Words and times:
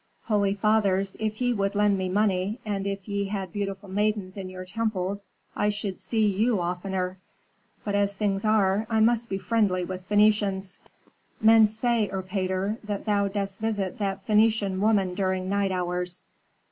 "Holy 0.23 0.55
fathers, 0.55 1.15
if 1.19 1.39
ye 1.41 1.53
would 1.53 1.75
lend 1.75 1.95
me 1.95 2.09
money, 2.09 2.59
and 2.65 2.87
if 2.87 3.07
ye 3.07 3.25
had 3.25 3.53
beautiful 3.53 3.87
maidens 3.87 4.35
in 4.35 4.49
your 4.49 4.65
temples, 4.65 5.27
I 5.55 5.69
should 5.69 5.99
see 5.99 6.25
you 6.25 6.59
oftener. 6.59 7.19
But 7.83 7.93
as 7.93 8.15
things 8.15 8.43
are, 8.43 8.87
I 8.89 8.99
must 8.99 9.29
be 9.29 9.37
friendly 9.37 9.85
with 9.85 10.09
Phœnicians." 10.09 10.79
"Men 11.39 11.67
say, 11.67 12.07
Erpatr, 12.11 12.79
that 12.83 13.05
thou 13.05 13.27
dost 13.27 13.59
visit 13.59 13.99
that 13.99 14.25
Phœnician 14.25 14.79
woman 14.79 15.13
during 15.13 15.47
night 15.49 15.71
hours." 15.71 16.23